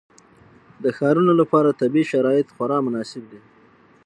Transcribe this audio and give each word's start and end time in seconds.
د 0.83 0.85
ښارونو 0.97 1.33
لپاره 1.41 1.77
طبیعي 1.81 2.05
شرایط 2.11 2.47
خورا 2.55 2.77
مناسب 2.87 3.23
دي. 3.31 3.41